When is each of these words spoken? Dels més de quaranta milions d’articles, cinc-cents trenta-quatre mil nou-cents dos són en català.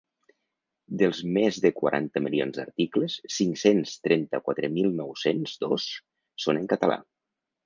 Dels 1.01 1.17
més 1.35 1.59
de 1.65 1.71
quaranta 1.81 2.23
milions 2.27 2.57
d’articles, 2.61 3.19
cinc-cents 3.35 3.93
trenta-quatre 4.09 4.71
mil 4.79 4.91
nou-cents 5.03 5.55
dos 5.67 5.87
són 6.47 6.63
en 6.65 6.69
català. 6.75 6.99